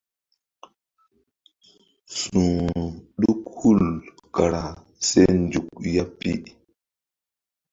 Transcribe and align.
Su̧hru 2.17 2.83
ɗuk 3.21 3.41
hul 3.57 3.81
kara 4.35 4.63
se 5.07 5.21
nzukri 5.41 5.89
ya 5.97 6.05
pi. 6.17 6.31